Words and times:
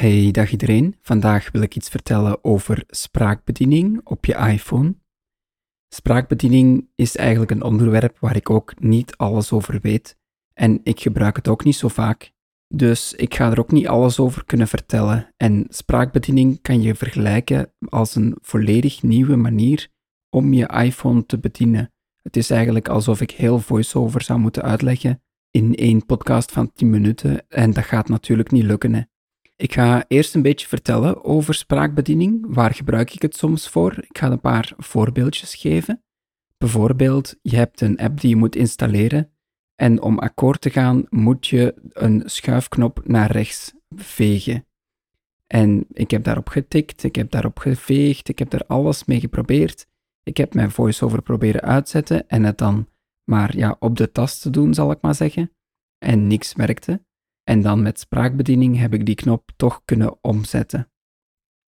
Hey, 0.00 0.30
dag 0.30 0.50
iedereen. 0.50 0.96
Vandaag 1.02 1.50
wil 1.50 1.62
ik 1.62 1.76
iets 1.76 1.88
vertellen 1.88 2.44
over 2.44 2.84
spraakbediening 2.86 4.00
op 4.04 4.24
je 4.24 4.34
iPhone. 4.34 4.94
Spraakbediening 5.94 6.88
is 6.94 7.16
eigenlijk 7.16 7.50
een 7.50 7.62
onderwerp 7.62 8.18
waar 8.18 8.36
ik 8.36 8.50
ook 8.50 8.80
niet 8.80 9.16
alles 9.16 9.52
over 9.52 9.80
weet 9.80 10.18
en 10.52 10.80
ik 10.82 11.00
gebruik 11.00 11.36
het 11.36 11.48
ook 11.48 11.64
niet 11.64 11.76
zo 11.76 11.88
vaak. 11.88 12.32
Dus 12.74 13.12
ik 13.12 13.34
ga 13.34 13.50
er 13.50 13.58
ook 13.58 13.70
niet 13.70 13.88
alles 13.88 14.20
over 14.20 14.44
kunnen 14.44 14.68
vertellen. 14.68 15.34
En 15.36 15.66
spraakbediening 15.68 16.60
kan 16.62 16.82
je 16.82 16.94
vergelijken 16.94 17.72
als 17.88 18.14
een 18.14 18.36
volledig 18.40 19.02
nieuwe 19.02 19.36
manier 19.36 19.88
om 20.30 20.52
je 20.52 20.66
iPhone 20.66 21.26
te 21.26 21.38
bedienen. 21.38 21.92
Het 22.22 22.36
is 22.36 22.50
eigenlijk 22.50 22.88
alsof 22.88 23.20
ik 23.20 23.30
heel 23.30 23.58
voiceover 23.58 24.22
zou 24.22 24.38
moeten 24.38 24.62
uitleggen 24.62 25.22
in 25.50 25.74
één 25.74 26.06
podcast 26.06 26.52
van 26.52 26.72
10 26.72 26.90
minuten 26.90 27.48
en 27.48 27.72
dat 27.72 27.84
gaat 27.84 28.08
natuurlijk 28.08 28.50
niet 28.50 28.64
lukken. 28.64 29.09
Ik 29.60 29.72
ga 29.72 30.04
eerst 30.08 30.34
een 30.34 30.42
beetje 30.42 30.66
vertellen 30.66 31.24
over 31.24 31.54
spraakbediening. 31.54 32.44
Waar 32.48 32.74
gebruik 32.74 33.14
ik 33.14 33.22
het 33.22 33.36
soms 33.36 33.68
voor? 33.68 33.98
Ik 33.98 34.18
ga 34.18 34.30
een 34.30 34.40
paar 34.40 34.72
voorbeeldjes 34.76 35.54
geven. 35.54 36.02
Bijvoorbeeld, 36.58 37.36
je 37.42 37.56
hebt 37.56 37.80
een 37.80 37.98
app 37.98 38.20
die 38.20 38.30
je 38.30 38.36
moet 38.36 38.56
installeren 38.56 39.32
en 39.74 40.02
om 40.02 40.18
akkoord 40.18 40.60
te 40.60 40.70
gaan 40.70 41.06
moet 41.08 41.46
je 41.46 41.74
een 41.88 42.22
schuifknop 42.24 43.00
naar 43.04 43.30
rechts 43.30 43.74
vegen. 43.96 44.66
En 45.46 45.86
ik 45.92 46.10
heb 46.10 46.24
daarop 46.24 46.48
getikt, 46.48 47.02
ik 47.02 47.14
heb 47.14 47.30
daarop 47.30 47.58
geveegd, 47.58 48.28
ik 48.28 48.38
heb 48.38 48.52
er 48.52 48.66
alles 48.66 49.04
mee 49.04 49.20
geprobeerd. 49.20 49.86
Ik 50.22 50.36
heb 50.36 50.54
mijn 50.54 50.70
voiceover 50.70 51.22
proberen 51.22 51.62
uitzetten 51.62 52.28
en 52.28 52.44
het 52.44 52.58
dan 52.58 52.88
maar 53.24 53.56
ja, 53.56 53.76
op 53.78 53.96
de 53.96 54.12
tast 54.12 54.42
te 54.42 54.50
doen, 54.50 54.74
zal 54.74 54.90
ik 54.90 55.00
maar 55.00 55.14
zeggen. 55.14 55.50
En 55.98 56.26
niks 56.26 56.54
werkte. 56.54 57.04
En 57.50 57.62
dan 57.62 57.82
met 57.82 58.00
spraakbediening 58.00 58.78
heb 58.78 58.94
ik 58.94 59.06
die 59.06 59.14
knop 59.14 59.50
toch 59.56 59.82
kunnen 59.84 60.18
omzetten. 60.20 60.90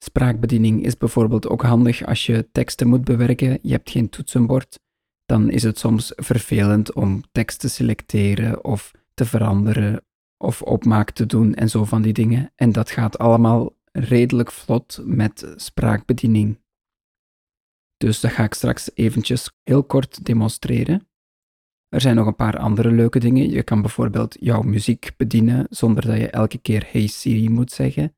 Spraakbediening 0.05 0.85
is 0.85 0.97
bijvoorbeeld 0.97 1.49
ook 1.49 1.63
handig 1.63 2.07
als 2.07 2.27
je 2.27 2.49
teksten 2.53 2.89
moet 2.89 3.05
bewerken, 3.05 3.59
je 3.63 3.73
hebt 3.73 3.91
geen 3.91 4.09
toetsenbord. 4.09 4.81
Dan 5.27 5.51
is 5.51 5.63
het 5.63 5.79
soms 5.79 6.13
vervelend 6.17 6.93
om 6.93 7.23
tekst 7.33 7.61
te 7.61 7.69
selecteren 7.69 8.65
of 8.65 8.93
te 9.15 9.25
veranderen 9.25 10.05
of 10.37 10.63
opmaak 10.63 11.11
te 11.11 11.27
doen 11.27 11.55
en 11.55 11.71
zo 11.71 11.85
van 11.85 12.03
die 12.03 12.13
dingen. 12.13 12.53
En 12.55 12.73
dat 12.73 12.91
gaat 12.91 13.19
allemaal 13.19 13.77
redelijk 13.93 14.53
vlot 14.53 15.01
met 15.05 15.53
spraakbediening. 15.57 16.61
Dus 17.97 18.21
dat 18.21 18.31
ga 18.31 18.45
ik 18.45 18.55
straks 18.55 18.91
eventjes 18.95 19.51
heel 19.63 19.85
kort 19.85 20.25
demonstreren. 20.25 21.08
Er 21.89 22.01
zijn 22.01 22.17
nog 22.17 22.27
een 22.27 22.37
paar 22.37 22.59
andere 22.59 22.91
leuke 22.91 23.19
dingen. 23.19 23.51
Je 23.51 23.63
kan 23.63 23.81
bijvoorbeeld 23.81 24.37
jouw 24.41 24.63
muziek 24.63 25.11
bedienen 25.17 25.67
zonder 25.71 26.07
dat 26.07 26.17
je 26.17 26.31
elke 26.31 26.59
keer 26.59 26.89
Hey 26.91 27.07
Siri 27.07 27.51
moet 27.51 27.73
zeggen. 27.73 28.17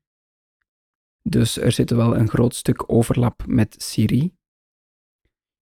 Dus 1.23 1.57
er 1.57 1.71
zit 1.71 1.89
wel 1.89 2.17
een 2.17 2.29
groot 2.29 2.55
stuk 2.55 2.83
overlap 2.91 3.43
met 3.47 3.75
Siri. 3.77 4.33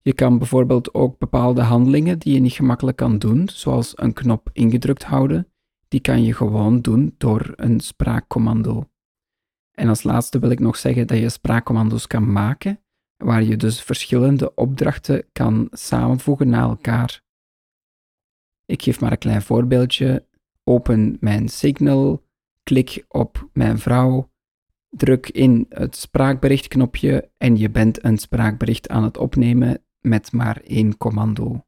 Je 0.02 0.14
kan 0.14 0.38
bijvoorbeeld 0.38 0.94
ook 0.94 1.18
bepaalde 1.18 1.62
handelingen 1.62 2.20
die 2.20 2.34
je 2.34 2.40
niet 2.40 2.54
gemakkelijk 2.54 2.98
kan 2.98 3.20
doen, 3.20 3.50
zoals 3.50 3.94
een 3.96 4.14
knop 4.14 4.50
ingedrukt 4.54 5.04
houden, 5.04 5.48
die 5.88 6.00
kan 6.00 6.24
je 6.24 6.34
gewoon 6.34 6.82
doen 6.82 7.16
door 7.18 7.54
een 7.56 7.80
spraakcommando. 7.80 8.90
En 9.72 9.88
als 9.90 10.04
laatste 10.04 10.40
wil 10.40 10.50
ik 10.50 10.60
nog 10.60 10.78
zeggen 10.78 11.08
dat 11.08 11.18
je 11.18 11.30
spraakcommando's 11.30 12.08
kan 12.08 12.32
maken, 12.32 12.80
waar 13.18 13.44
je 13.44 13.58
dus 13.58 13.82
verschillende 13.82 14.56
opdrachten 14.56 15.26
kan 15.32 15.68
samenvoegen 15.72 16.50
naar 16.50 16.70
elkaar. 16.70 17.22
Ik 18.70 18.81
geef 18.81 19.00
maar 19.00 19.12
een 19.12 19.17
klein 19.17 19.42
voorbeeldje. 19.42 20.25
Open 20.64 21.17
mijn 21.20 21.50
Signal, 21.50 22.23
klik 22.64 23.06
op 23.08 23.50
mijn 23.53 23.80
vrouw, 23.80 24.30
druk 24.89 25.30
in 25.30 25.66
het 25.70 25.95
spraakberichtknopje 25.95 27.30
en 27.38 27.58
je 27.58 27.70
bent 27.70 28.03
een 28.03 28.17
spraakbericht 28.17 28.90
aan 28.90 29.03
het 29.03 29.17
opnemen 29.17 29.84
met 30.00 30.31
maar 30.31 30.62
één 30.62 30.97
commando. 30.97 31.66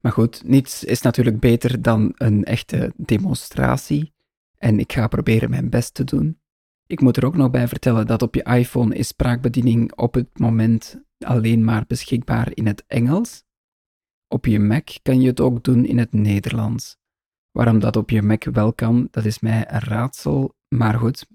Maar 0.00 0.12
goed, 0.12 0.42
niets 0.44 0.84
is 0.84 1.00
natuurlijk 1.00 1.40
beter 1.40 1.82
dan 1.82 2.12
een 2.16 2.44
echte 2.44 2.92
demonstratie 2.96 4.12
en 4.58 4.78
ik 4.78 4.92
ga 4.92 5.08
proberen 5.08 5.50
mijn 5.50 5.70
best 5.70 5.94
te 5.94 6.04
doen. 6.04 6.40
Ik 6.86 7.00
moet 7.00 7.16
er 7.16 7.26
ook 7.26 7.36
nog 7.36 7.50
bij 7.50 7.68
vertellen 7.68 8.06
dat 8.06 8.22
op 8.22 8.34
je 8.34 8.42
iPhone 8.42 8.94
is 8.94 9.06
spraakbediening 9.06 9.96
op 9.96 10.14
het 10.14 10.38
moment 10.38 11.02
alleen 11.18 11.64
maar 11.64 11.84
beschikbaar 11.86 12.50
in 12.54 12.66
het 12.66 12.84
Engels. 12.86 13.44
Op 14.32 14.46
je 14.46 14.58
Mac 14.58 14.88
kan 15.02 15.20
je 15.20 15.26
het 15.26 15.40
ook 15.40 15.64
doen 15.64 15.84
in 15.84 15.98
het 15.98 16.12
Nederlands. 16.12 16.96
Waarom 17.50 17.78
dat 17.78 17.96
op 17.96 18.10
je 18.10 18.22
Mac 18.22 18.44
wel 18.44 18.72
kan, 18.72 19.08
dat 19.10 19.24
is 19.24 19.40
mij 19.40 19.72
een 19.72 19.80
raadsel, 19.80 20.54
maar 20.68 20.94
goed. 20.94 21.26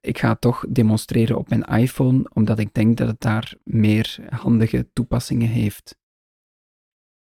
Ik 0.00 0.18
ga 0.18 0.28
het 0.28 0.40
toch 0.40 0.64
demonstreren 0.68 1.38
op 1.38 1.48
mijn 1.48 1.62
iPhone, 1.62 2.30
omdat 2.32 2.58
ik 2.58 2.74
denk 2.74 2.96
dat 2.96 3.08
het 3.08 3.20
daar 3.20 3.54
meer 3.64 4.16
handige 4.28 4.90
toepassingen 4.92 5.48
heeft. 5.48 5.98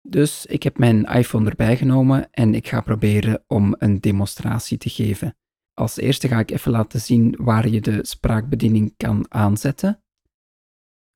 Dus 0.09 0.47
ik 0.47 0.63
heb 0.63 0.79
mijn 0.79 1.05
iPhone 1.05 1.49
erbij 1.49 1.77
genomen 1.77 2.31
en 2.31 2.55
ik 2.55 2.69
ga 2.69 2.81
proberen 2.81 3.45
om 3.47 3.75
een 3.79 4.01
demonstratie 4.01 4.79
te 4.79 4.89
geven. 4.89 5.37
Als 5.75 5.97
eerste 5.97 6.29
ga 6.29 6.39
ik 6.39 6.51
even 6.51 6.71
laten 6.71 7.01
zien 7.01 7.35
waar 7.39 7.69
je 7.69 7.81
de 7.81 8.07
spraakbediening 8.07 8.95
kan 8.97 9.33
aanzetten. 9.33 10.03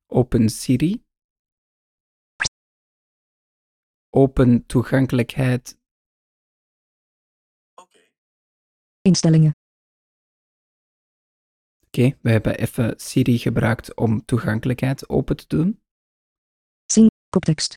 Open 0.07 0.49
Siri 0.49 1.03
open 4.15 4.67
toegankelijkheid. 4.67 5.79
Instellingen. 9.01 9.53
Oké, 11.87 12.19
we 12.21 12.31
hebben 12.31 12.59
even 12.59 13.01
Siri 13.01 13.39
gebruikt 13.39 13.95
om 13.95 14.25
toegankelijkheid 14.25 15.09
open 15.09 15.37
te 15.37 15.45
doen. 15.47 15.83
Zing, 16.87 17.11
koptekst. 17.29 17.75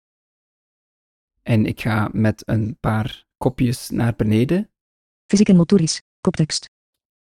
En 1.42 1.66
ik 1.66 1.82
ga 1.82 2.10
met 2.14 2.48
een 2.48 2.78
paar 2.80 3.26
kopjes 3.38 3.90
naar 3.90 4.16
beneden. 4.16 4.72
Fysiek 5.28 5.50
en 5.50 5.56
motorisch, 5.56 6.02
koptekst. 6.22 6.66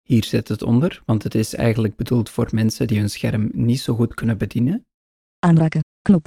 Hier 0.02 0.24
zit 0.24 0.48
het 0.48 0.62
onder, 0.62 1.02
want 1.06 1.22
het 1.22 1.34
is 1.34 1.54
eigenlijk 1.54 1.96
bedoeld 1.96 2.30
voor 2.30 2.48
mensen 2.52 2.86
die 2.86 2.98
hun 2.98 3.10
scherm 3.10 3.50
niet 3.52 3.80
zo 3.80 3.94
goed 3.94 4.14
kunnen 4.14 4.38
bedienen. 4.38 4.86
Aanraken, 5.38 5.80
knop. 6.02 6.26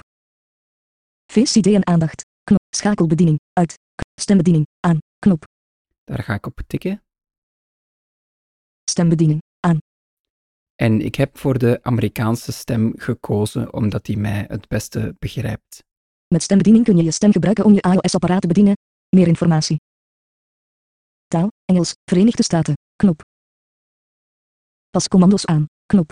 VCD 1.31 1.67
en 1.67 1.87
aandacht. 1.87 2.28
Schakelbediening, 2.75 3.39
uit. 3.53 3.73
Stembediening, 4.21 4.65
aan, 4.79 4.97
knop. 5.19 5.43
Daar 6.03 6.23
ga 6.23 6.33
ik 6.33 6.45
op 6.45 6.61
tikken. 6.67 7.03
Stembediening, 8.89 9.41
aan. 9.59 9.77
En 10.75 11.01
ik 11.01 11.15
heb 11.15 11.37
voor 11.37 11.57
de 11.57 11.79
Amerikaanse 11.83 12.51
stem 12.51 12.93
gekozen 12.97 13.73
omdat 13.73 14.05
die 14.05 14.17
mij 14.17 14.45
het 14.47 14.67
beste 14.67 15.15
begrijpt. 15.19 15.83
Met 16.27 16.43
stembediening 16.43 16.85
kun 16.85 16.97
je 16.97 17.03
je 17.03 17.11
stem 17.11 17.31
gebruiken 17.31 17.65
om 17.65 17.73
je 17.73 17.81
iOS-apparaat 17.81 18.41
te 18.41 18.47
bedienen. 18.47 18.73
Meer 19.09 19.27
informatie. 19.27 19.77
Taal, 21.27 21.47
Engels, 21.65 21.93
Verenigde 22.05 22.43
Staten, 22.43 22.73
knop. 22.95 23.21
Pas 24.89 25.07
commando's 25.07 25.45
aan, 25.45 25.65
knop. 25.85 26.11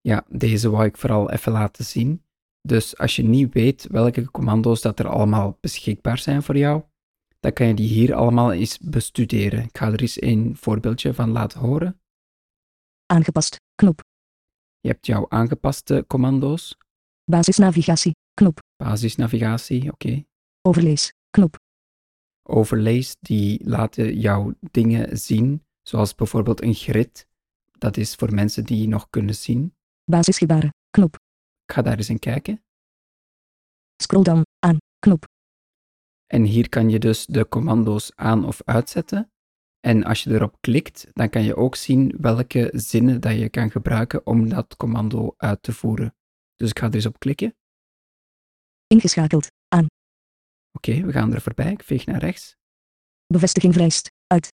Ja, 0.00 0.24
deze 0.28 0.70
wou 0.70 0.84
ik 0.84 0.96
vooral 0.96 1.30
even 1.30 1.52
laten 1.52 1.84
zien. 1.84 2.23
Dus 2.68 2.98
als 2.98 3.16
je 3.16 3.22
niet 3.22 3.52
weet 3.52 3.86
welke 3.90 4.30
commando's 4.30 4.80
dat 4.80 4.98
er 4.98 5.08
allemaal 5.08 5.58
beschikbaar 5.60 6.18
zijn 6.18 6.42
voor 6.42 6.56
jou, 6.56 6.82
dan 7.40 7.52
kan 7.52 7.66
je 7.66 7.74
die 7.74 7.88
hier 7.88 8.14
allemaal 8.14 8.52
eens 8.52 8.78
bestuderen. 8.78 9.64
Ik 9.64 9.78
ga 9.78 9.92
er 9.92 10.00
eens 10.00 10.22
een 10.22 10.56
voorbeeldje 10.56 11.14
van 11.14 11.30
laten 11.30 11.60
horen. 11.60 12.00
Aangepast, 13.06 13.60
knop. 13.74 14.02
Je 14.80 14.88
hebt 14.88 15.06
jouw 15.06 15.26
aangepaste 15.28 16.04
commando's. 16.06 16.76
Basisnavigatie, 17.24 18.12
knop. 18.34 18.58
Basisnavigatie, 18.76 19.92
oké. 19.92 20.24
Overlees, 20.62 21.12
knop. 21.30 21.56
Overlays, 22.42 23.16
die 23.20 23.68
laten 23.68 24.18
jou 24.18 24.54
dingen 24.60 25.18
zien, 25.18 25.64
zoals 25.82 26.14
bijvoorbeeld 26.14 26.62
een 26.62 26.74
grid. 26.74 27.26
Dat 27.78 27.96
is 27.96 28.14
voor 28.14 28.34
mensen 28.34 28.64
die 28.64 28.88
nog 28.88 29.10
kunnen 29.10 29.34
zien. 29.34 29.74
Basisgebaren, 30.04 30.74
knop. 30.90 31.22
Ik 31.66 31.74
ga 31.74 31.82
daar 31.82 31.96
eens 31.96 32.08
in 32.08 32.18
kijken. 32.18 32.64
Scroll 34.02 34.22
down, 34.22 34.42
aan, 34.58 34.78
knop. 34.98 35.24
En 36.26 36.44
hier 36.44 36.68
kan 36.68 36.90
je 36.90 36.98
dus 36.98 37.26
de 37.26 37.48
commando's 37.48 38.12
aan 38.14 38.44
of 38.44 38.62
uitzetten. 38.64 39.32
En 39.80 40.04
als 40.04 40.22
je 40.22 40.30
erop 40.30 40.56
klikt, 40.60 41.06
dan 41.12 41.28
kan 41.30 41.42
je 41.42 41.56
ook 41.56 41.76
zien 41.76 42.16
welke 42.20 42.70
zinnen 42.72 43.20
dat 43.20 43.38
je 43.38 43.48
kan 43.48 43.70
gebruiken 43.70 44.26
om 44.26 44.48
dat 44.48 44.76
commando 44.76 45.34
uit 45.36 45.62
te 45.62 45.72
voeren. 45.72 46.14
Dus 46.54 46.70
ik 46.70 46.78
ga 46.78 46.86
er 46.86 46.94
eens 46.94 47.06
op 47.06 47.18
klikken. 47.18 47.56
Ingeschakeld, 48.86 49.50
aan. 49.68 49.86
Oké, 50.72 51.00
we 51.00 51.12
gaan 51.12 51.34
er 51.34 51.40
voorbij. 51.40 51.72
Ik 51.72 51.82
veeg 51.82 52.06
naar 52.06 52.20
rechts. 52.20 52.56
Bevestiging 53.26 53.72
vereist, 53.72 54.12
uit. 54.26 54.52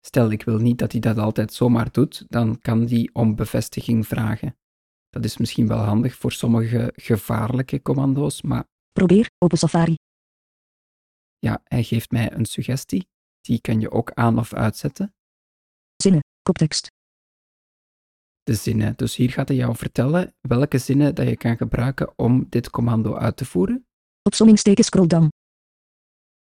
Stel, 0.00 0.30
ik 0.30 0.42
wil 0.42 0.58
niet 0.58 0.78
dat 0.78 0.92
hij 0.92 1.00
dat 1.00 1.18
altijd 1.18 1.52
zomaar 1.52 1.92
doet, 1.92 2.24
dan 2.28 2.58
kan 2.58 2.84
die 2.84 3.14
om 3.14 3.36
bevestiging 3.36 4.06
vragen. 4.06 4.58
Dat 5.08 5.24
is 5.24 5.36
misschien 5.36 5.66
wel 5.68 5.78
handig 5.78 6.14
voor 6.14 6.32
sommige 6.32 6.92
gevaarlijke 6.96 7.82
commando's, 7.82 8.42
maar 8.42 8.64
Probeer, 8.92 9.30
open 9.38 9.58
Safari. 9.58 9.94
ja, 11.38 11.60
hij 11.64 11.82
geeft 11.82 12.10
mij 12.10 12.32
een 12.32 12.44
suggestie. 12.46 13.08
Die 13.40 13.60
kan 13.60 13.80
je 13.80 13.90
ook 13.90 14.12
aan 14.12 14.38
of 14.38 14.54
uitzetten. 14.54 15.14
Zinnen, 15.96 16.20
koptekst. 16.42 16.88
de 18.42 18.54
zinnen. 18.54 18.96
Dus 18.96 19.16
hier 19.16 19.30
gaat 19.30 19.48
hij 19.48 19.56
jou 19.56 19.76
vertellen 19.76 20.34
welke 20.40 20.78
zinnen 20.78 21.14
dat 21.14 21.28
je 21.28 21.36
kan 21.36 21.56
gebruiken 21.56 22.18
om 22.18 22.46
dit 22.48 22.70
commando 22.70 23.14
uit 23.14 23.36
te 23.36 23.44
voeren. 23.44 23.86
Opsommingsteken 24.22 24.84
scroll 24.84 25.06
down. 25.06 25.28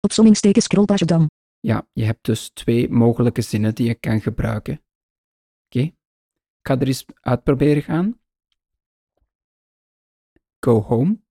Opsommingsteken 0.01 0.63
scrollpage 0.63 1.05
down. 1.05 1.27
Ja, 1.61 1.89
je 1.93 2.05
hebt 2.05 2.25
dus 2.25 2.51
twee 2.51 2.89
mogelijke 2.89 3.43
zinnen 3.43 3.75
die 3.75 3.87
je 3.87 3.95
kan 3.95 4.21
gebruiken. 4.21 4.83
Oké, 5.67 5.81
ik 5.81 5.95
ga 6.63 6.79
er 6.79 6.87
eens 6.87 7.05
uitproberen 7.21 7.83
gaan. 7.83 8.21
Go 10.65 10.81
home, 10.81 11.23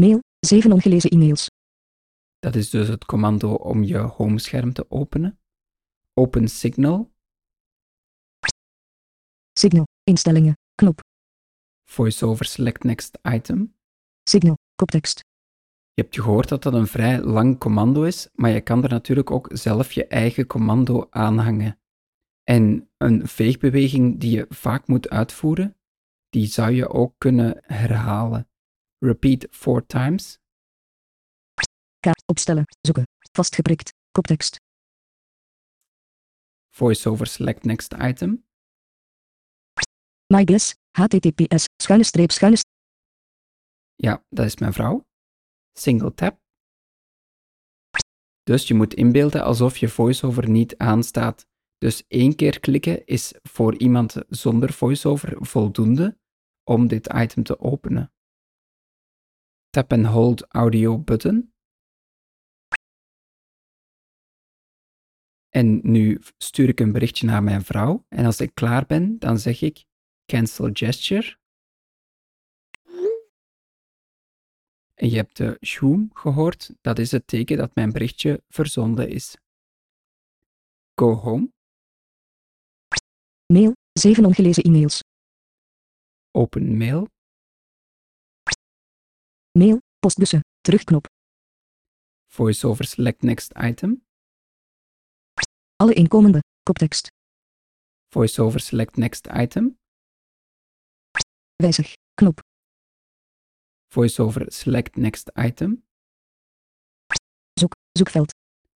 Mail, 0.00 0.18
7 0.46 0.72
ongelezen 0.72 1.10
e-mails. 1.10 1.50
dat 2.38 2.54
is 2.54 2.70
dus 2.70 2.88
het 2.88 3.04
commando 3.04 3.54
om 3.54 3.82
je 3.82 3.98
homescherm 3.98 4.72
te 4.72 4.90
openen. 4.90 5.38
Open 6.14 6.48
Signal, 6.48 7.12
Signal, 9.52 9.84
instellingen, 10.02 10.54
knop. 10.74 11.00
VoiceOver 11.90 12.44
Select 12.44 12.84
Next 12.84 13.18
Item. 13.22 13.76
Signal, 14.22 14.54
koptekst. 14.74 15.18
Je 15.92 16.02
hebt 16.02 16.14
gehoord 16.14 16.48
dat 16.48 16.62
dat 16.62 16.72
een 16.72 16.86
vrij 16.86 17.20
lang 17.20 17.58
commando 17.58 18.02
is, 18.02 18.28
maar 18.34 18.50
je 18.50 18.60
kan 18.60 18.82
er 18.82 18.90
natuurlijk 18.90 19.30
ook 19.30 19.50
zelf 19.52 19.92
je 19.92 20.06
eigen 20.06 20.46
commando 20.46 21.06
aanhangen. 21.10 21.80
En 22.44 22.90
een 22.96 23.28
veegbeweging 23.28 24.20
die 24.20 24.30
je 24.30 24.46
vaak 24.48 24.86
moet 24.86 25.08
uitvoeren, 25.08 25.75
die 26.36 26.46
zou 26.46 26.70
je 26.70 26.88
ook 26.88 27.14
kunnen 27.18 27.62
herhalen. 27.62 28.48
Repeat 28.98 29.46
four 29.50 29.86
times. 29.86 30.38
Kaart, 32.00 32.22
opstellen, 32.26 32.64
zoeken. 32.80 33.04
Vastgeprikt, 33.32 33.92
koptekst. 34.10 34.56
VoiceOver 36.74 37.26
Select 37.26 37.64
Next 37.64 37.92
Item. 37.92 38.44
My 40.26 40.44
guess, 40.44 40.74
https, 40.98 41.64
schuine 41.82 42.04
streep, 42.04 42.30
schuine. 42.30 42.58
Ja, 43.94 44.24
dat 44.28 44.46
is 44.46 44.56
mijn 44.56 44.72
vrouw. 44.72 45.04
Single 45.72 46.14
tap. 46.14 46.38
Dus 48.42 48.68
je 48.68 48.74
moet 48.74 48.94
inbeelden 48.94 49.44
alsof 49.44 49.76
je 49.76 49.88
VoiceOver 49.88 50.48
niet 50.48 50.76
aanstaat. 50.76 51.46
Dus 51.78 52.04
één 52.08 52.36
keer 52.36 52.60
klikken 52.60 53.06
is 53.06 53.34
voor 53.42 53.76
iemand 53.76 54.16
zonder 54.28 54.72
VoiceOver 54.72 55.46
voldoende 55.46 56.18
om 56.68 56.86
dit 56.86 57.12
item 57.14 57.42
te 57.42 57.58
openen. 57.58 58.12
Tap 59.70 59.92
and 59.92 60.06
hold 60.06 60.46
audio 60.48 60.98
button. 60.98 61.54
En 65.48 65.80
nu 65.82 66.20
stuur 66.38 66.68
ik 66.68 66.80
een 66.80 66.92
berichtje 66.92 67.26
naar 67.26 67.42
mijn 67.42 67.62
vrouw 67.62 68.04
en 68.08 68.24
als 68.24 68.40
ik 68.40 68.54
klaar 68.54 68.86
ben, 68.86 69.18
dan 69.18 69.38
zeg 69.38 69.60
ik 69.60 69.84
cancel 70.26 70.70
gesture. 70.72 71.38
En 74.94 75.08
je 75.10 75.16
hebt 75.16 75.36
de 75.36 75.58
shoom 75.66 76.10
gehoord, 76.12 76.74
dat 76.80 76.98
is 76.98 77.10
het 77.10 77.26
teken 77.26 77.56
dat 77.56 77.74
mijn 77.74 77.92
berichtje 77.92 78.42
verzonden 78.48 79.08
is. 79.08 79.36
Go 80.94 81.12
home, 81.12 81.50
Mail, 83.52 83.72
7 83.92 84.24
ongelezen 84.24 84.62
e-mails. 84.62 85.00
Open 86.40 86.76
mail, 86.76 87.06
Mail, 89.58 89.78
postbussen, 89.98 90.40
terugknop. 90.60 91.04
voiceover 92.36 92.84
select 92.84 93.22
next 93.22 93.52
item, 93.68 93.90
Alle 95.82 95.94
inkomende, 95.94 96.40
koptekst. 96.62 97.06
voiceover 98.14 98.60
select 98.60 98.96
next 98.96 99.26
item, 99.42 99.64
Wijzig, 101.62 101.92
knop. 102.14 102.38
voiceover 103.94 104.52
select 104.52 104.96
next 104.96 105.30
item, 105.46 105.70
Zoek, 107.60 107.72
zoekveld. 107.98 108.30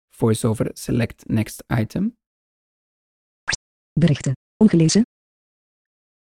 voiceover 0.09 0.69
select 0.77 1.27
next 1.27 1.63
item. 1.81 2.18
Berichten, 4.00 4.33
ongelezen. 4.63 5.01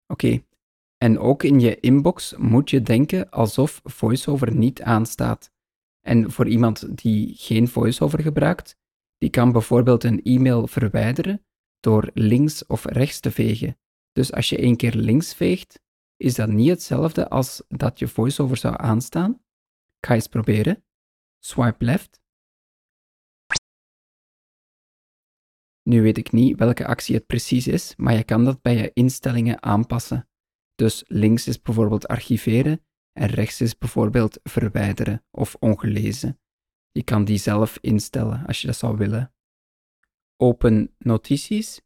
Oké. 0.08 0.44
En 1.02 1.20
ook 1.20 1.44
in 1.44 1.60
je 1.60 1.80
inbox 1.80 2.36
moet 2.38 2.70
je 2.70 2.82
denken 2.82 3.30
alsof 3.30 3.82
VoiceOver 3.84 4.56
niet 4.56 4.82
aanstaat. 4.82 5.52
En 6.02 6.32
voor 6.32 6.48
iemand 6.48 6.98
die 6.98 7.34
geen 7.36 7.68
VoiceOver 7.68 8.22
gebruikt, 8.22 8.78
die 9.18 9.30
kan 9.30 9.52
bijvoorbeeld 9.52 10.04
een 10.04 10.24
e-mail 10.24 10.68
verwijderen 10.68 11.46
door 11.80 12.10
links 12.14 12.66
of 12.66 12.86
rechts 12.86 13.20
te 13.20 13.32
vegen. 13.32 13.78
Dus 14.12 14.32
als 14.32 14.50
je 14.50 14.58
één 14.58 14.76
keer 14.76 14.94
links 14.94 15.34
veegt, 15.34 15.82
is 16.18 16.36
dat 16.36 16.50
niet 16.50 16.70
hetzelfde 16.70 17.30
als 17.30 17.64
dat 17.68 18.00
je 18.00 18.08
VoiceOver 18.08 18.58
zou 18.58 18.76
aanstaan. 18.78 19.32
Ik 19.98 20.06
ga 20.08 20.14
eens 20.14 20.28
proberen. 20.28 20.84
Swipe 21.40 21.86
left. 21.86 22.22
Nu 25.82 26.02
weet 26.02 26.18
ik 26.18 26.32
niet 26.32 26.60
welke 26.60 26.88
actie 26.88 27.16
het 27.16 27.26
precies 27.26 27.68
is, 27.68 27.94
maar 27.96 28.14
je 28.14 28.24
kan 28.24 28.46
dat 28.46 28.62
bij 28.62 28.76
je 28.76 28.92
instellingen 28.94 29.64
aanpassen. 29.64 30.26
Dus 30.82 31.04
links 31.08 31.48
is 31.48 31.62
bijvoorbeeld 31.62 32.08
archiveren 32.08 32.86
en 33.12 33.28
rechts 33.28 33.62
is 33.62 33.78
bijvoorbeeld 33.78 34.40
verwijderen 34.44 35.26
of 35.32 35.56
ongelezen. 35.56 36.40
Je 36.92 37.04
kan 37.04 37.26
die 37.26 37.38
zelf 37.38 37.78
instellen 37.82 38.46
als 38.46 38.62
je 38.62 38.68
dat 38.68 38.76
zou 38.76 38.98
willen. 38.98 39.34
Open 40.38 40.96
notities, 40.98 41.82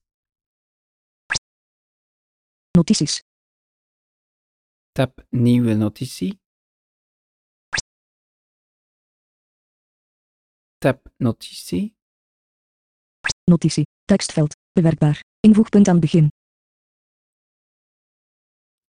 Notities, 2.72 3.24
tap 4.92 5.26
nieuwe 5.30 5.74
notitie. 5.74 6.40
Tap 10.78 11.14
notitie, 11.18 11.96
notitie, 13.44 13.84
tekstveld, 14.06 14.56
bewerkbaar. 14.72 15.24
Invoegpunt 15.40 15.88
aan 15.88 16.00
begin. 16.00 16.30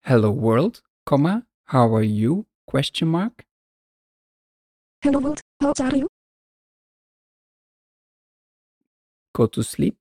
Hello 0.08 0.32
world, 0.32 0.82
comma, 1.04 1.46
how 1.64 1.94
are 1.94 2.06
you, 2.06 2.46
question 2.64 3.08
mark. 3.08 3.44
Hello 5.02 5.20
world, 5.20 5.40
how 5.60 5.72
are 5.84 5.96
you? 5.96 6.06
Go 9.36 9.46
to 9.46 9.62
sleep. 9.62 9.96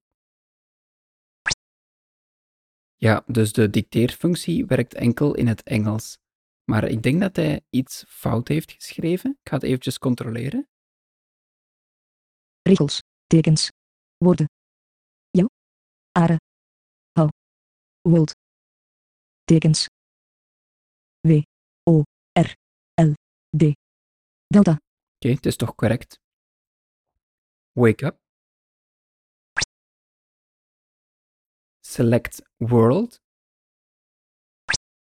Ja, 2.96 3.24
dus 3.26 3.54
de 3.54 3.70
dicteerfunctie 3.70 4.66
werkt 4.66 4.94
enkel 4.94 5.36
in 5.36 5.48
het 5.48 5.64
Engels. 5.64 6.18
Maar 6.64 6.84
ik 6.84 7.04
denk 7.04 7.22
dat 7.22 7.36
hij 7.36 7.62
iets 7.70 8.04
fout 8.08 8.48
heeft 8.48 8.72
geschreven. 8.72 9.32
Ik 9.32 9.50
ga 9.50 9.56
het 9.56 9.64
eventjes 9.64 10.00
controleren. 10.00 10.68
Regels, 12.62 13.02
tekens, 13.26 13.70
woorden. 14.18 14.50
Jou, 15.30 15.50
are, 16.12 16.40
how, 17.14 17.30
world. 18.02 18.32
Tekens. 19.44 19.88
W, 21.28 21.42
O, 21.84 22.04
R, 22.40 22.56
L, 22.94 23.14
D. 23.58 23.72
Delta, 24.48 24.72
Oké, 25.16 25.34
het 25.34 25.46
is 25.46 25.56
toch 25.56 25.76
correct. 25.76 26.20
Wake 27.72 28.06
up. 28.06 28.18
Select 31.80 32.42
world, 32.58 33.20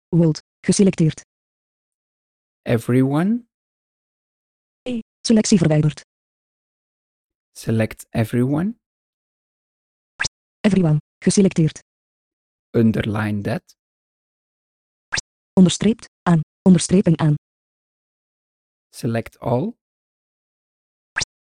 world, 0.08 0.42
geselecteerd. 0.60 1.20
everyone. 2.62 3.46
Selectie 5.26 5.58
verwijderd. 5.58 6.00
Select 7.52 8.06
everyone. 8.10 8.74
Everyone, 10.60 10.98
geselecteerd. 11.18 11.78
Underline 12.70 13.42
that. 13.42 13.76
Onderstreept, 15.52 16.08
aan, 16.62 16.72
onderstrepen 16.72 17.18
aan. 17.18 17.34
Select 18.94 19.38
all. 19.38 19.74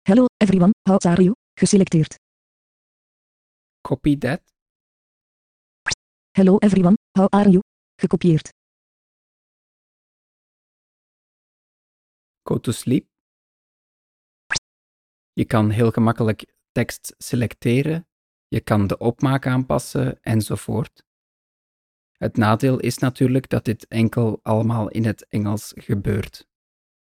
Hello, 0.01 0.25
everyone, 0.37 0.71
how 0.89 0.97
are 0.99 1.23
you? 1.23 1.33
Geselecteerd. 1.59 2.15
Copy 3.81 4.17
that. 4.17 4.41
Hello, 6.31 6.57
everyone, 6.57 6.95
how 7.11 7.27
are 7.29 7.49
you? 7.49 7.61
Gekopieerd. 7.95 8.49
Go 12.43 12.59
to 12.59 12.71
sleep. 12.71 13.07
Je 15.33 15.45
kan 15.45 15.69
heel 15.69 15.91
gemakkelijk 15.91 16.45
tekst 16.71 17.15
selecteren, 17.17 18.07
je 18.47 18.61
kan 18.61 18.87
de 18.87 18.97
opmaak 18.97 19.47
aanpassen 19.47 20.21
enzovoort. 20.21 21.03
Het 22.25 22.37
nadeel 22.37 22.79
is 22.79 22.97
natuurlijk 22.97 23.49
dat 23.49 23.65
dit 23.65 23.87
enkel 23.87 24.39
allemaal 24.43 24.89
in 24.89 25.05
het 25.05 25.25
Engels 25.29 25.71
gebeurt. 25.75 26.47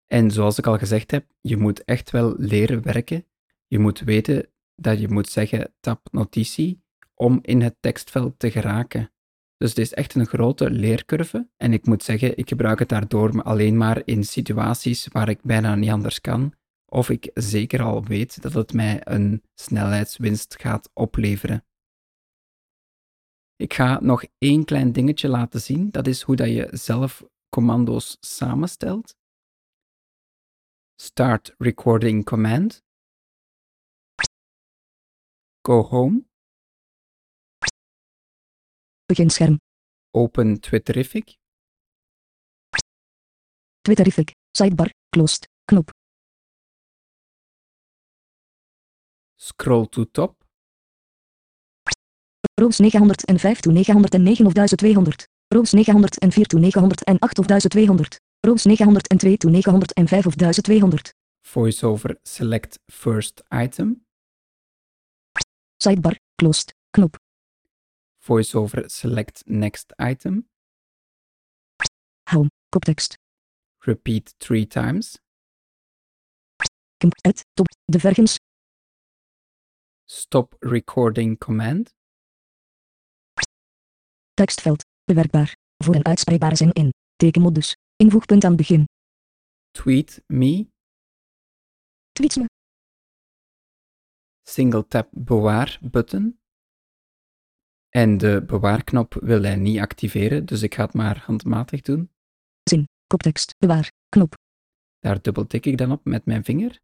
En 0.08 0.32
zoals 0.32 0.58
ik 0.58 0.68
al 0.68 0.78
gezegd 0.78 1.12
heb, 1.12 1.26
je 1.42 1.58
moet 1.58 1.84
echt 1.84 2.12
wel 2.12 2.36
leren 2.38 2.84
werken. 2.84 3.26
Je 3.68 3.80
moet 3.80 4.00
weten 4.00 4.50
dat 4.76 5.00
je 5.00 5.08
moet 5.08 5.30
zeggen 5.30 5.74
tap 5.80 6.08
notitie 6.12 6.82
om 7.14 7.40
in 7.42 7.62
het 7.62 7.76
tekstveld 7.80 8.40
te 8.40 8.52
geraken. 8.52 9.12
Dus 9.58 9.70
het 9.70 9.78
is 9.78 9.94
echt 9.94 10.16
een 10.16 10.26
grote 10.26 10.70
leercurve. 10.70 11.50
En 11.56 11.74
ik 11.74 11.86
moet 11.86 12.04
zeggen, 12.04 12.38
ik 12.38 12.50
gebruik 12.50 12.80
het 12.80 12.90
daardoor 12.90 13.42
alleen 13.44 13.78
maar 13.78 14.02
in 14.06 14.24
situaties 14.24 15.08
waar 15.12 15.30
ik 15.30 15.40
bijna 15.42 15.76
niet 15.76 15.92
anders 15.92 16.22
kan. 16.22 16.54
Of 16.86 17.10
ik 17.10 17.32
zeker 17.34 17.82
al 17.82 18.06
weet 18.06 18.42
dat 18.42 18.54
het 18.54 18.74
mij 18.74 19.00
een 19.04 19.44
snelheidswinst 19.54 20.56
gaat 20.60 20.90
opleveren. 20.94 21.66
Ik 23.58 23.74
ga 23.74 24.00
nog 24.00 24.24
één 24.38 24.66
klein 24.66 24.92
dingetje 24.92 25.28
laten 25.28 25.62
zien. 25.62 25.90
Dat 25.90 26.08
is 26.08 26.22
hoe 26.22 26.36
dat 26.36 26.48
je 26.48 26.70
zelf 26.72 27.24
commando's 27.50 28.18
samenstelt. 28.20 29.16
Start 30.96 31.56
recording 31.58 32.26
command. 32.26 32.84
Go 35.62 35.82
home. 35.82 36.26
Beginscherm. 39.06 39.60
Open 40.12 40.60
Twitterific. 40.60 41.38
Twitterific. 43.82 44.32
Sidebar. 44.58 44.90
Closed. 45.10 45.48
Knop. 45.66 45.90
Scroll 49.36 49.86
to 49.86 50.06
top. 50.12 50.37
Roos 52.60 52.80
905 52.80 53.62
to 53.62 53.72
909 53.72 54.48
of 54.48 54.56
1200. 54.56 55.26
Roos 55.54 55.74
904 55.74 56.46
to 56.46 56.58
908 56.58 57.40
of 57.40 57.50
1200. 57.50 58.18
Roos 58.44 58.66
902 58.66 59.38
to 59.38 59.50
905 59.50 60.26
of 60.26 60.36
1200. 60.36 61.12
Voiceover 61.54 62.16
select 62.26 62.80
first 62.90 63.42
item. 63.52 64.02
Sidebar. 65.84 66.16
Closed. 66.40 66.74
Knop. 66.94 67.18
Voiceover 68.28 68.90
select 68.90 69.44
next 69.48 69.94
item. 70.00 70.46
Home. 72.32 72.50
Koptekst. 72.74 73.18
Repeat 73.86 74.34
three 74.40 74.66
times. 74.66 75.20
Et. 77.24 77.46
Top. 77.54 77.68
De 77.86 78.00
vergens. 78.00 78.38
Stop 80.06 80.56
recording 80.62 81.38
command. 81.38 81.97
Tekstveld. 84.38 84.86
Bewerkbaar. 85.04 85.56
Voor 85.84 85.96
een 85.96 86.06
uitspreekbare 86.06 86.56
zin 86.56 86.72
in. 86.72 86.94
Tekenmodus. 87.16 87.76
Invoegpunt 87.96 88.44
aan 88.44 88.56
begin. 88.56 88.86
Tweet 89.72 90.24
me. 90.28 90.68
Tweets 92.12 92.38
me. 92.38 92.46
Single 94.44 94.88
tap 94.88 95.10
bewaar 95.12 95.80
button. 95.82 96.40
En 97.90 98.18
de 98.18 98.44
bewaarknop 98.46 99.14
wil 99.14 99.42
hij 99.42 99.56
niet 99.56 99.80
activeren, 99.80 100.46
dus 100.46 100.62
ik 100.62 100.76
ga 100.76 100.84
het 100.86 100.94
maar 100.94 101.18
handmatig 101.26 101.82
doen. 101.82 102.12
Zin. 102.64 102.86
Koptekst. 103.08 103.56
Bewaar. 103.58 103.92
Knop. 104.10 104.34
Daar 105.00 105.22
dubbeltik 105.22 105.66
ik 105.66 105.78
dan 105.78 105.92
op 105.92 106.06
met 106.06 106.26
mijn 106.26 106.44
vinger. 106.44 106.80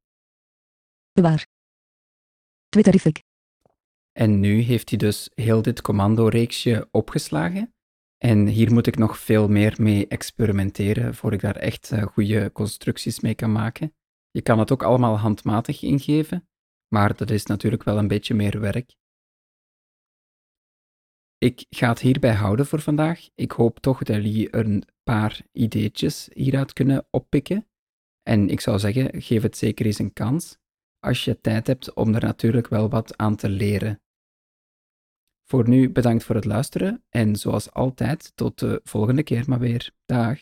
Bewaar. 1.11 1.45
Twitterific. 2.69 3.21
En 4.19 4.39
nu 4.39 4.59
heeft 4.59 4.89
hij 4.89 4.97
dus 4.97 5.29
heel 5.35 5.61
dit 5.61 5.81
commando-reeksje 5.81 6.87
opgeslagen. 6.91 7.73
En 8.17 8.47
hier 8.47 8.73
moet 8.73 8.87
ik 8.87 8.97
nog 8.97 9.17
veel 9.17 9.47
meer 9.47 9.75
mee 9.77 10.07
experimenteren 10.07 11.15
voor 11.15 11.33
ik 11.33 11.41
daar 11.41 11.55
echt 11.55 11.91
uh, 11.91 12.03
goede 12.03 12.51
constructies 12.51 13.19
mee 13.19 13.35
kan 13.35 13.51
maken. 13.51 13.93
Je 14.31 14.41
kan 14.41 14.59
het 14.59 14.71
ook 14.71 14.83
allemaal 14.83 15.17
handmatig 15.17 15.81
ingeven, 15.81 16.47
maar 16.87 17.15
dat 17.15 17.29
is 17.29 17.45
natuurlijk 17.45 17.83
wel 17.83 17.97
een 17.97 18.07
beetje 18.07 18.33
meer 18.33 18.59
werk. 18.59 18.95
Ik 21.37 21.65
ga 21.69 21.89
het 21.89 21.99
hierbij 21.99 22.33
houden 22.33 22.65
voor 22.65 22.81
vandaag. 22.81 23.29
Ik 23.35 23.51
hoop 23.51 23.79
toch 23.79 24.03
dat 24.03 24.15
jullie 24.15 24.55
een 24.55 24.83
paar 25.03 25.41
ideetjes 25.51 26.29
hieruit 26.33 26.73
kunnen 26.73 27.07
oppikken. 27.09 27.67
En 28.21 28.49
ik 28.49 28.59
zou 28.59 28.79
zeggen, 28.79 29.21
geef 29.21 29.41
het 29.41 29.57
zeker 29.57 29.85
eens 29.85 29.99
een 29.99 30.13
kans, 30.13 30.57
als 30.99 31.25
je 31.25 31.41
tijd 31.41 31.67
hebt 31.67 31.93
om 31.93 32.13
er 32.13 32.21
natuurlijk 32.21 32.67
wel 32.67 32.89
wat 32.89 33.17
aan 33.17 33.35
te 33.35 33.49
leren. 33.49 34.02
Voor 35.53 35.69
nu 35.69 35.89
bedankt 35.89 36.23
voor 36.23 36.35
het 36.35 36.45
luisteren 36.45 37.03
en 37.09 37.35
zoals 37.35 37.71
altijd 37.71 38.31
tot 38.35 38.59
de 38.59 38.81
volgende 38.83 39.23
keer 39.23 39.43
maar 39.47 39.59
weer. 39.59 39.91
Dag. 40.05 40.39